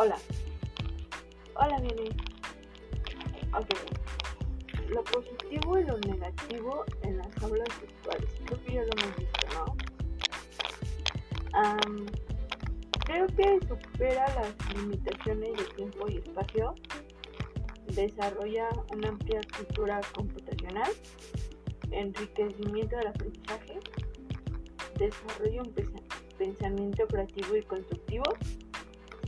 Hola. 0.00 0.16
Hola, 1.56 1.76
Nene. 1.80 2.10
Ok. 3.52 3.66
Lo 4.90 5.02
positivo 5.02 5.76
y 5.76 5.84
lo 5.86 5.98
negativo 5.98 6.84
en 7.02 7.18
las 7.18 7.42
aulas 7.42 7.68
virtuales. 7.80 8.30
Creo 8.46 8.64
que 8.64 8.74
ya 8.74 8.82
lo 8.82 8.90
hemos 8.96 9.16
visto, 9.16 9.46
¿no? 9.54 9.76
creo 13.06 13.26
que 13.26 13.58
supera 13.66 14.24
las 14.36 14.76
limitaciones 14.76 15.56
de 15.56 15.64
tiempo 15.74 16.08
y 16.08 16.18
espacio. 16.18 16.76
Desarrolla 17.88 18.68
una 18.92 19.08
amplia 19.08 19.40
cultura 19.56 20.00
computacional. 20.14 20.92
Enriquecimiento 21.90 22.98
del 22.98 23.08
aprendizaje. 23.08 23.80
Desarrolla 24.96 25.62
un 25.62 25.74
pensamiento 26.38 27.04
creativo 27.08 27.56
y 27.56 27.62
constructivo 27.62 28.22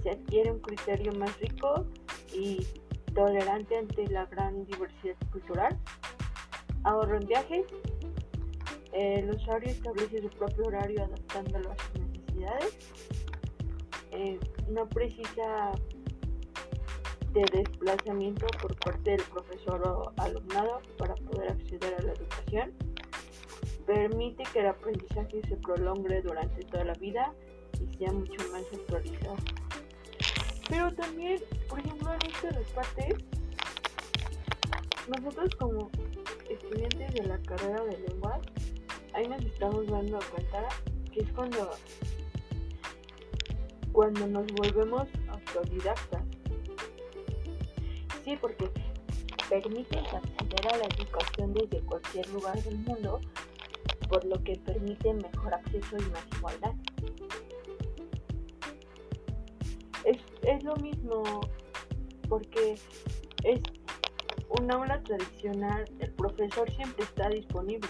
se 0.03 0.11
adquiere 0.11 0.51
un 0.51 0.61
criterio 0.61 1.13
más 1.13 1.39
rico 1.41 1.87
y 2.33 2.67
tolerante 3.15 3.77
ante 3.77 4.07
la 4.09 4.27
gran 4.27 4.65
diversidad 4.67 5.17
cultural. 5.33 5.79
Ahorro 6.85 7.17
en 7.17 7.27
viajes. 7.27 7.67
El 8.93 9.31
usuario 9.31 9.71
establece 9.71 10.23
su 10.23 10.29
propio 10.31 10.65
horario 10.67 11.05
adaptándolo 11.05 11.71
a 11.71 11.77
sus 11.77 12.01
necesidades. 12.01 12.79
Eh, 14.11 14.41
no 14.69 14.89
precisa 14.89 15.73
de 17.33 17.45
desplazamiento 17.53 18.47
por 18.61 18.77
parte 18.77 19.13
del 19.13 19.23
profesor 19.23 19.87
o 19.87 20.13
alumnado 20.17 20.81
para 20.99 21.15
poder 21.15 21.53
acceder 21.53 21.95
a 21.95 22.03
la 22.03 22.13
educación. 22.13 22.73
Permite 23.87 24.43
que 24.53 24.61
el 24.61 24.67
aprendizaje 24.67 25.41
se 25.49 25.57
prolongue 25.57 26.23
durante 26.23 26.65
toda 26.65 26.85
la 26.85 26.95
vida 26.95 27.33
y 27.81 27.97
sea 27.97 28.13
mucho 28.13 28.41
más 28.51 28.65
actualizado. 28.73 29.37
Pero 30.71 30.95
también, 30.95 31.43
por 31.69 31.81
ejemplo, 31.81 32.15
en 32.15 32.31
estas 32.31 32.55
dos 32.55 32.69
partes, 32.69 33.15
nosotros 35.09 35.51
como 35.57 35.91
estudiantes 36.49 37.13
de 37.15 37.27
la 37.27 37.39
carrera 37.39 37.85
de 37.85 37.99
lenguas, 37.99 38.41
ahí 39.13 39.27
nos 39.27 39.45
estamos 39.45 39.85
dando 39.89 40.21
cuenta 40.31 40.69
que 41.13 41.21
es 41.23 41.33
cuando, 41.33 41.71
cuando 43.91 44.27
nos 44.29 44.47
volvemos 44.53 45.09
autodidactas. 45.29 46.23
Sí, 48.25 48.39
porque 48.41 48.71
permite 49.49 49.99
acceder 49.99 50.73
a 50.73 50.77
la 50.77 50.85
educación 50.85 51.53
desde 51.53 51.81
cualquier 51.85 52.29
lugar 52.31 52.63
del 52.63 52.79
mundo, 52.79 53.21
por 54.09 54.25
lo 54.25 54.41
que 54.45 54.55
permite 54.65 55.15
mejor 55.15 55.53
acceso 55.53 55.97
y 55.99 56.11
más 56.13 56.25
igualdad. 56.39 56.75
Es, 60.11 60.65
lo 60.65 60.77
mismo 60.77 61.41
porque 62.29 62.77
es 63.45 63.61
un 64.59 64.71
aula 64.71 65.03
tradicional, 65.03 65.85
el 65.99 66.13
profesor 66.13 66.71
siempre 66.73 67.05
está 67.05 67.29
disponible. 67.29 67.89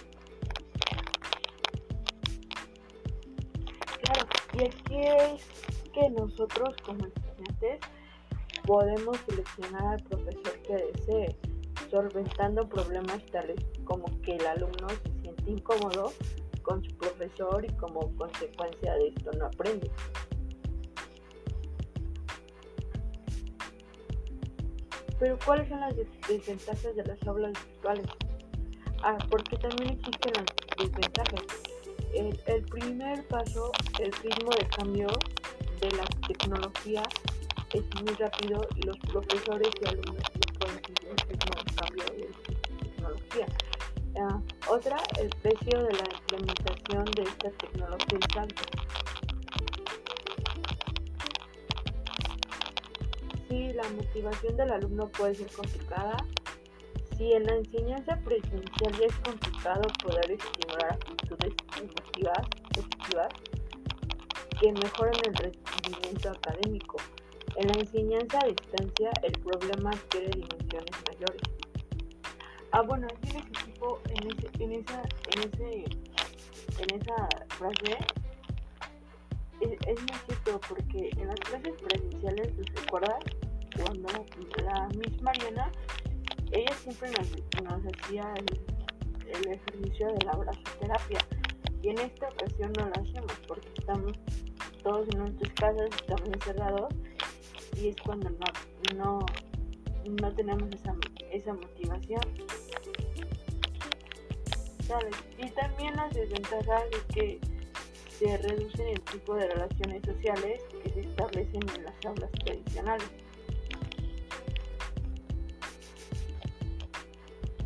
Claro, 4.03 4.27
y 4.55 4.65
aquí 4.65 5.01
es 5.01 5.45
que 5.93 6.11
nosotros 6.11 6.77
como 6.85 7.07
estudiantes 7.07 7.81
podemos 8.67 9.17
seleccionar 9.29 9.87
al 9.87 10.03
profesor 10.05 10.63
que 10.63 10.75
desee, 10.75 11.37
solventando 11.91 12.69
problemas 12.69 13.25
tales 13.27 13.57
como 13.85 14.05
que 14.23 14.37
el 14.37 14.47
alumno 14.47 14.89
se 14.89 15.23
siente 15.23 15.51
incómodo 15.51 16.13
con 16.63 16.85
su 16.85 16.97
profesor 16.97 17.65
y 17.65 17.75
como 17.77 18.15
consecuencia 18.17 18.95
de 18.95 19.09
esto 19.09 19.31
no 19.33 19.47
aprende. 19.47 19.91
Pero 25.21 25.39
¿cuáles 25.45 25.69
son 25.69 25.81
las 25.81 25.95
desventajas 26.27 26.97
de 26.97 27.05
las 27.05 27.23
aulas 27.29 27.53
virtuales? 27.53 28.07
Ah, 29.03 29.19
porque 29.31 29.57
también 29.59 29.91
existen 29.91 30.33
las 30.33 30.47
desventajas. 30.79 31.45
El, 32.15 32.65
primer 32.65 33.27
paso, 33.29 33.71
el 33.99 34.11
ritmo 34.13 34.51
de 34.53 34.67
cambio 34.69 35.09
de 35.81 35.91
la 35.93 36.05
tecnología 36.27 37.03
es 37.73 37.85
muy 38.03 38.15
rápido 38.15 38.67
y 38.75 38.83
los 38.83 38.99
profesores 38.99 39.71
y 39.81 39.89
alumnos 39.89 40.17
no 40.17 40.59
pueden 40.59 40.85
seguir 40.85 41.11
el 41.11 41.29
ritmo 41.29 41.63
de 41.65 41.75
cambio 41.75 42.05
de 42.05 42.55
tecnología. 42.83 43.47
Ah, 44.19 44.41
otra, 44.69 44.97
el 45.21 45.29
precio 45.43 45.83
de 45.85 45.93
la 45.93 46.05
implementación 46.19 47.05
de 47.05 47.23
esta 47.23 47.51
tecnología 47.51 48.19
es 48.19 48.37
alto. 48.37 48.63
La 53.83 53.89
motivación 53.91 54.57
del 54.57 54.73
alumno 54.73 55.09
puede 55.09 55.35
ser 55.35 55.51
complicada, 55.53 56.17
si 57.17 57.33
en 57.33 57.45
la 57.45 57.57
enseñanza 57.57 58.17
presencial 58.25 58.93
ya 58.99 59.07
es 59.07 59.15
complicado 59.17 59.83
poder 60.03 60.31
estimular 60.31 60.93
actitudes 60.93 61.55
emotivas 61.77 62.49
positivas 62.75 63.29
que 64.61 64.73
mejoran 64.73 65.15
el 65.27 65.35
rendimiento 65.35 66.31
académico. 66.31 66.97
En 67.57 67.69
la 67.69 67.75
enseñanza 67.75 68.39
a 68.43 68.47
distancia 68.47 69.11
el 69.23 69.33
problema 69.33 69.91
adquiere 69.91 70.31
dimensiones 70.31 70.91
mayores. 71.09 71.43
Ah, 72.73 72.83
bueno, 72.83 73.07
aquí 73.11 73.33
les 73.33 73.47
equipo 73.47 74.01
en, 74.09 74.31
ese, 74.31 74.63
en, 74.63 74.73
esa, 74.73 75.03
en, 75.33 75.39
ese, 75.41 75.85
en 76.79 77.01
esa 77.01 77.29
frase 77.49 77.99
es, 79.61 79.73
es 79.87 80.01
muy 80.01 80.19
cierto 80.27 80.61
porque 80.69 81.11
en 81.17 81.29
las 81.29 81.41
clases 81.41 81.75
presenciales, 81.83 82.57
¿les 82.57 82.75
recuerdas? 82.77 83.19
Cuando 83.77 84.09
la 84.65 84.89
Miss 84.89 85.23
Mariana, 85.23 85.71
ella 86.53 86.75
siempre 86.75 87.11
nos, 87.11 87.81
hacía 87.87 88.35
el, 88.37 88.71
ejercicio 89.31 90.09
de 90.09 90.27
la 90.27 90.33
brazoterapia 90.33 91.21
y 91.83 91.89
en 91.91 91.99
esta 92.01 92.29
ocasión 92.29 92.73
no 92.79 92.87
lo 92.87 92.93
hacemos 93.01 93.33
porque 93.47 93.69
estamos 93.79 94.13
todos 94.83 95.09
en 95.13 95.19
nuestras 95.19 95.53
casas, 95.55 95.89
estamos 95.95 96.29
encerrados 96.29 96.95
y 97.81 97.89
es 97.89 97.97
cuando 98.05 98.29
no, 98.31 98.97
no, 98.97 99.27
no 100.21 100.35
tenemos 100.35 100.69
esa, 100.75 100.95
esa 101.31 101.55
motivación. 101.55 102.23
Y 105.39 105.49
también 105.51 105.95
las 105.95 106.13
desventajas 106.13 106.83
de 106.91 107.15
que 107.15 107.41
se 108.19 108.37
reducen 108.37 108.89
el 108.89 109.01
tipo 109.03 109.35
de 109.35 109.49
relaciones 109.49 110.03
sociales 110.05 110.61
que 110.83 110.91
se 110.91 111.01
establecen 111.01 111.63
en 111.77 111.85
las 111.85 111.95
aulas 112.05 112.31
tradicionales. 112.45 113.09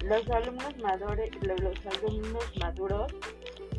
Los 0.04 0.28
alumnos, 0.28 0.74
los 0.76 1.96
alumnos 1.96 2.44
maduros, 2.60 3.10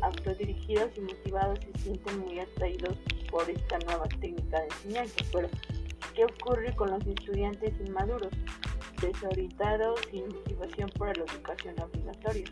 autodirigidos 0.02 0.90
y 0.96 1.00
motivados 1.02 1.60
se 1.60 1.82
sienten 1.82 2.18
muy 2.18 2.40
atraídos 2.40 2.98
por 3.30 3.48
esta 3.48 3.78
nueva 3.86 4.06
técnica 4.20 4.60
de 4.60 4.66
enseñanza. 4.66 5.14
Pero, 5.32 5.48
¿qué 6.16 6.24
ocurre 6.24 6.74
con 6.74 6.90
los 6.90 7.06
estudiantes 7.06 7.74
inmaduros, 7.78 8.30
desorientados 9.00 10.00
sin 10.10 10.26
motivación 10.26 10.90
por 10.98 11.16
la 11.16 11.24
educación 11.24 11.76
obligatoria? 11.80 12.46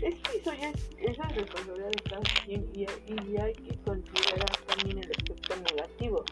Es 0.00 0.14
que 0.14 0.38
eso 0.38 0.54
ya 0.54 0.70
es, 0.70 0.90
eso 0.98 1.22
es 1.24 1.36
responsabilidad 1.36 1.90
de 1.90 2.02
cada 2.08 2.22
quien 2.44 2.70
y, 2.72 2.86
hay 3.36 3.52
que 3.52 3.76
considerar 3.84 4.50
también 4.66 5.04
el 5.04 5.10
aspecto 5.10 5.56
negativo 5.56 6.24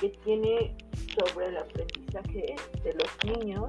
que 0.00 0.08
tiene 0.24 0.76
sobre 1.18 1.48
el 1.48 1.58
aprendizaje 1.58 2.54
de 2.84 2.94
los 2.94 3.36
niños, 3.36 3.68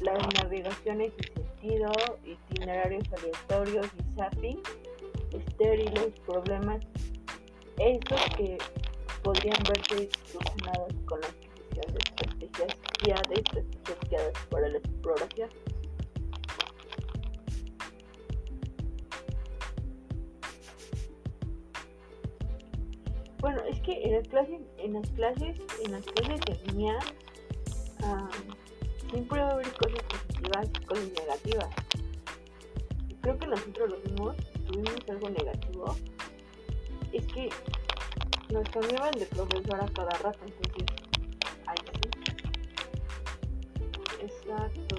las 0.00 0.18
navegaciones 0.42 1.12
sin 1.18 1.34
sentido, 1.44 1.92
itinerarios 2.24 3.04
aleatorios 3.12 3.86
y 3.86 4.16
zapping, 4.16 4.62
estériles, 5.32 6.12
problemas, 6.26 6.80
esos 7.78 8.36
que 8.36 8.58
podrían 9.22 9.62
verse 9.68 10.08
solucionados 10.24 10.94
con 11.06 11.20
la 11.20 11.26
adquisición 11.28 11.92
de 11.92 11.98
estrategias 11.98 12.78
guiadas, 14.08 14.32
para 14.50 14.68
la 14.68 14.78
exploración. 14.78 15.50
Bueno, 23.40 23.62
es 23.70 23.80
que 23.80 24.02
en 24.04 24.12
las 24.16 24.28
clases, 24.28 24.60
en 24.76 24.92
las 24.92 25.10
clases, 25.12 25.56
en 25.84 25.92
las 25.92 26.04
clases 26.04 26.40
de 26.40 26.72
línea 26.72 26.98
siempre 29.10 29.40
va 29.40 29.48
a 29.48 29.52
haber 29.52 29.72
cosas 29.74 30.02
positivas 30.04 30.68
y 30.68 30.84
cosas 30.84 31.08
negativas. 31.18 31.68
Creo 33.20 33.38
que 33.38 33.46
nosotros 33.46 33.90
lo 33.90 34.00
vimos, 34.00 34.36
tuvimos 34.66 34.96
algo 35.08 35.30
negativo, 35.30 35.96
es 37.12 37.26
que 37.26 37.50
nos 38.52 38.68
cambiaban 38.70 39.12
de 39.12 39.26
profesor 39.26 39.82
a 39.82 39.86
cada 39.88 40.10
rato, 40.18 40.38
entonces, 40.46 40.86
ahí 41.66 41.76
sí. 41.92 42.10
Exacto. 44.22 44.96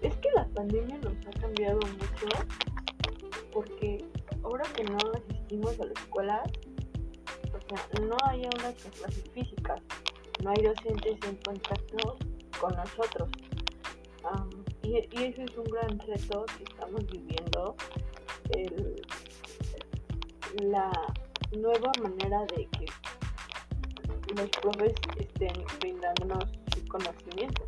Es 0.00 0.16
que 0.16 0.30
la 0.34 0.46
pandemia 0.48 0.98
nos 0.98 1.14
ha 1.26 1.40
cambiado 1.40 1.78
mucho 1.78 2.28
porque 3.52 4.04
ahora 4.42 4.64
que 4.74 4.84
no 4.84 4.98
asistimos 5.14 5.78
a 5.78 5.84
la 5.84 5.92
escuela, 5.92 6.42
no 8.00 8.16
hay 8.26 8.40
unas 8.40 8.74
clases 8.74 9.24
físicas, 9.32 9.80
no 10.42 10.50
hay 10.50 10.62
docentes 10.62 11.16
en 11.28 11.36
contacto 11.36 12.18
con 12.60 12.74
nosotros. 12.74 13.28
y, 14.82 14.90
y 14.90 15.24
ese 15.24 15.44
es 15.44 15.56
un 15.56 15.64
gran 15.64 15.98
reto 16.00 16.44
que 16.56 16.64
estamos 16.64 17.06
viviendo, 17.06 17.76
la 20.62 20.90
nueva 21.56 21.90
manera 22.02 22.44
de 22.56 22.66
que 22.66 22.86
los 24.34 24.48
profes 24.50 24.94
estén 25.18 25.64
brindándonos 25.80 26.44
su 26.74 26.84
conocimiento. 26.88 27.64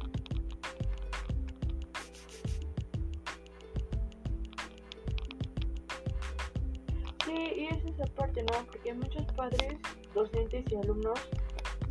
Esa 7.94 8.06
parte, 8.14 8.42
¿no? 8.42 8.66
Porque 8.66 8.92
muchos 8.94 9.24
padres, 9.32 9.78
docentes 10.14 10.64
y 10.70 10.76
alumnos 10.76 11.18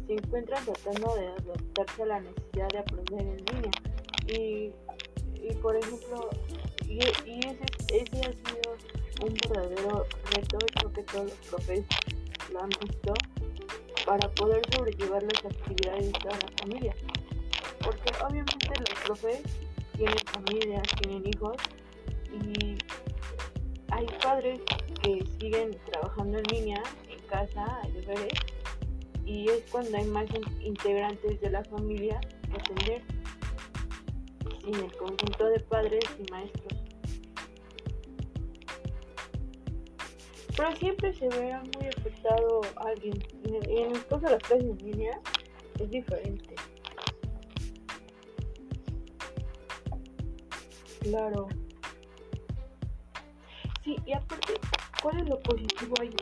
se 0.07 0.13
encuentran 0.13 0.63
tratando 0.65 1.15
de 1.15 1.27
adaptarse 1.27 2.03
a 2.03 2.05
la 2.05 2.19
necesidad 2.19 2.67
de 2.69 2.79
aprender 2.79 3.21
en 3.21 3.45
línea. 3.45 3.71
Y, 4.27 4.71
y 5.41 5.53
por 5.61 5.75
ejemplo, 5.75 6.29
y, 6.87 6.99
ese, 6.99 7.65
ese 7.89 8.19
ha 8.21 8.31
sido 8.31 8.77
un 9.21 9.33
verdadero 9.49 10.05
reto, 10.31 10.57
y 10.61 10.73
creo 10.73 10.93
que 10.93 11.03
todos 11.03 11.25
los 11.25 11.37
profes 11.49 11.85
lo 12.51 12.61
han 12.61 12.69
visto, 12.69 13.13
para 14.05 14.29
poder 14.31 14.61
sobrellevar 14.73 15.23
las 15.23 15.45
actividades 15.45 16.11
de 16.11 16.19
toda 16.19 16.35
la 16.35 16.57
familia. 16.59 16.95
Porque 17.79 18.13
obviamente 18.23 18.69
los 18.79 18.99
profes 19.05 19.41
tienen 19.95 20.17
familias, 20.33 20.83
tienen 21.01 21.27
hijos 21.27 21.55
y 22.31 22.77
hay 24.03 24.19
padres 24.21 24.59
que 25.01 25.25
siguen 25.39 25.77
trabajando 25.91 26.39
en 26.39 26.43
línea, 26.45 26.83
en 27.09 27.19
casa, 27.27 27.79
hay 27.83 27.91
deberes, 27.91 28.33
y 29.25 29.49
es 29.49 29.63
cuando 29.71 29.97
hay 29.97 30.05
más 30.05 30.25
integrantes 30.61 31.39
de 31.39 31.49
la 31.49 31.63
familia 31.63 32.19
que 32.49 32.61
atender, 32.61 33.01
sin 34.61 34.75
el 34.75 34.97
conjunto 34.97 35.45
de 35.47 35.59
padres 35.61 36.03
y 36.19 36.31
maestros. 36.31 36.79
pero 40.55 40.75
siempre 40.75 41.11
se 41.15 41.27
ve 41.29 41.51
muy 41.77 41.87
afectado 41.87 42.61
alguien. 42.75 43.17
En, 43.43 43.95
el 43.95 44.05
caso 44.05 44.19
de 44.19 44.31
las 44.33 44.43
clases 44.43 44.69
en 44.69 44.77
línea 44.77 45.19
es 45.79 45.89
diferente. 45.89 46.55
Claro. 51.01 51.47
Sí, 53.83 53.95
y 54.05 54.13
aparte, 54.13 54.53
¿cuál 55.01 55.19
es 55.19 55.29
lo 55.29 55.39
positivo 55.41 55.93
ahí? 55.99 56.15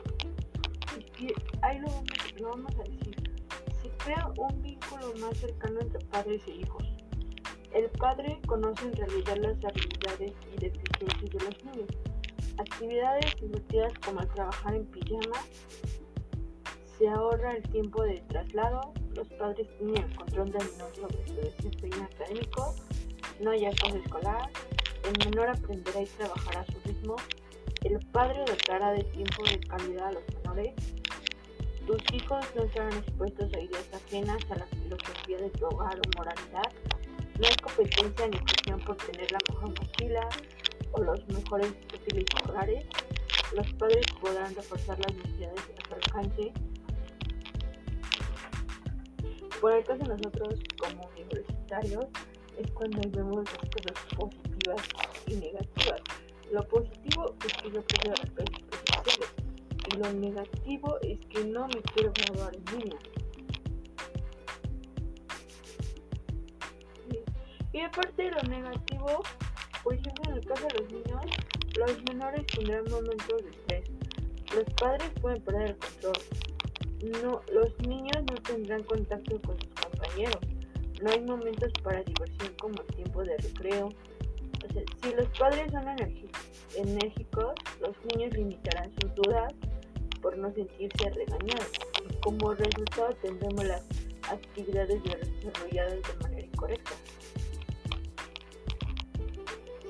Que 1.17 1.33
ahí 1.61 1.79
lo 1.79 1.87
vamos, 1.87 2.03
lo 2.39 2.49
vamos 2.49 2.75
a 2.75 2.83
decir. 2.83 3.33
Se 3.81 3.89
crea 4.03 4.31
un 4.37 4.61
vínculo 4.61 5.13
más 5.19 5.37
cercano 5.37 5.79
entre 5.79 6.03
padres 6.05 6.41
e 6.47 6.51
hijos. 6.51 6.83
El 7.73 7.89
padre 7.91 8.39
conoce 8.47 8.85
en 8.85 8.93
realidad 8.93 9.37
las 9.37 9.65
habilidades 9.65 10.33
y 10.53 10.59
deficiencias 10.59 11.29
de 11.31 11.39
los 11.39 11.63
niños 11.65 11.89
actividades 12.61 13.35
divertidas 13.39 13.93
como 14.05 14.21
el 14.21 14.27
trabajar 14.29 14.75
en 14.75 14.85
pijama, 14.87 15.39
se 16.97 17.07
ahorra 17.07 17.55
el 17.55 17.63
tiempo 17.63 18.03
de 18.03 18.21
traslado, 18.27 18.93
los 19.15 19.27
padres 19.29 19.67
tienen 19.77 20.03
el 20.03 20.15
control 20.15 20.51
del 20.51 20.71
menor 20.71 20.95
sobre 20.95 21.27
su 21.27 21.35
desempeño 21.35 22.03
académico, 22.03 22.75
no 23.39 23.51
hay 23.51 23.65
acoso 23.65 23.97
escolar, 23.97 24.49
el 25.03 25.25
menor 25.25 25.49
aprenderá 25.49 26.01
y 26.01 26.05
trabajará 26.05 26.61
a 26.61 26.65
su 26.65 26.79
ritmo, 26.85 27.15
el 27.81 27.99
padre 28.07 28.43
dotará 28.45 28.91
de 28.93 29.03
tiempo 29.05 29.43
de 29.43 29.59
calidad 29.61 30.07
a 30.07 30.11
los 30.13 30.23
menores, 30.35 30.73
tus 31.87 32.01
hijos 32.13 32.45
no 32.55 32.63
estarán 32.63 32.93
expuestos 32.93 33.53
a 33.53 33.59
ideas 33.59 33.89
ajenas 33.93 34.39
a 34.51 34.55
la 34.55 34.65
filosofía 34.67 35.37
de 35.37 35.49
tu 35.49 35.65
hogar 35.65 35.99
o 35.99 36.17
moralidad, 36.17 36.71
no 37.39 37.47
hay 37.47 37.55
competencia 37.55 38.27
ni 38.27 38.37
presión 38.37 38.79
por 38.81 38.97
tener 38.97 39.31
la 39.31 39.39
mejor 39.49 39.69
mochila, 39.79 40.29
o 40.93 41.01
los 41.01 41.27
mejores 41.29 41.73
útiles 41.93 42.25
escolares, 42.35 42.85
los 43.55 43.73
padres 43.73 44.05
podrán 44.19 44.53
reforzar 44.55 44.97
las 44.99 45.15
necesidades 45.15 45.59
a 45.59 45.87
su 45.87 45.93
alcance. 45.95 46.53
Por 49.59 49.73
el 49.73 49.83
caso 49.83 50.03
de 50.03 50.09
nosotros 50.09 50.59
como 50.77 51.09
universitarios 51.17 52.05
es 52.57 52.71
cuando 52.71 53.01
vemos 53.09 53.45
las 53.45 53.69
cosas 53.69 54.15
positivas 54.15 54.81
y 55.27 55.35
negativas. 55.35 56.01
Lo 56.51 56.67
positivo 56.67 57.33
es 57.45 57.53
que 57.53 57.71
yo 57.71 57.81
clases 57.85 58.29
presenciales 58.31 59.33
y 59.87 59.97
lo 59.97 60.13
negativo 60.13 60.97
es 61.01 61.19
que 61.27 61.45
no 61.45 61.65
me 61.67 61.81
quiero 61.93 62.11
graduar 62.11 62.53
en 62.53 62.79
línea. 62.79 62.99
Y 67.71 67.79
aparte 67.79 68.23
de 68.23 68.31
lo 68.31 68.41
negativo, 68.43 69.23
por 69.81 69.93
ejemplo, 69.93 70.23
en 70.27 70.37
el 70.39 70.45
caso 70.45 70.67
de 70.67 70.79
los 70.81 70.91
niños, 70.91 71.25
los 71.77 72.03
menores 72.09 72.45
tendrán 72.47 72.83
momentos 72.91 73.43
de 73.43 73.49
estrés. 73.49 73.89
Los 74.53 74.65
padres 74.73 75.09
pueden 75.21 75.41
perder 75.43 75.69
el 75.69 75.77
control. 75.77 77.23
No, 77.23 77.41
los 77.53 77.79
niños 77.87 78.17
no 78.29 78.35
tendrán 78.43 78.83
contacto 78.83 79.41
con 79.41 79.57
sus 79.57 79.73
compañeros. 79.73 80.39
No 81.01 81.11
hay 81.11 81.21
momentos 81.21 81.71
para 81.81 82.03
diversión 82.03 82.53
como 82.59 82.75
el 82.81 82.95
tiempo 82.95 83.23
de 83.23 83.37
recreo. 83.37 83.89
Si 85.01 85.13
los 85.13 85.27
padres 85.37 85.71
son 85.71 85.87
enérgicos, 86.75 87.53
los 87.79 87.95
niños 88.05 88.33
limitarán 88.33 88.91
sus 89.01 89.13
dudas 89.15 89.53
por 90.21 90.37
no 90.37 90.53
sentirse 90.53 91.09
regañados. 91.09 91.71
Y 92.09 92.15
como 92.21 92.53
resultado 92.53 93.13
tendremos 93.21 93.65
las 93.65 93.83
actividades 94.29 95.01
desarrolladas 95.03 96.01
de 96.01 96.23
manera 96.23 96.45
incorrecta. 96.45 96.91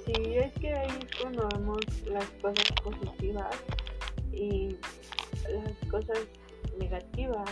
Sí, 0.05 0.35
es 0.35 0.53
que 0.53 0.73
ahí 0.73 0.99
cuando 1.21 1.47
vemos 1.49 1.79
las 2.05 2.25
cosas 2.41 2.71
positivas 2.83 3.55
y 4.31 4.75
las 5.49 5.89
cosas 5.89 6.19
negativas 6.79 7.49